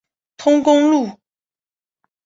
[0.35, 1.19] 通公路。